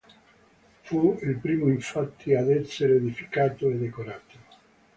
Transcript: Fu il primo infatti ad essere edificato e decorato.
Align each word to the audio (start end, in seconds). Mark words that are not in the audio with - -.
Fu 0.81 1.19
il 1.21 1.35
primo 1.37 1.69
infatti 1.69 2.33
ad 2.33 2.49
essere 2.49 2.95
edificato 2.95 3.69
e 3.69 3.75
decorato. 3.75 4.35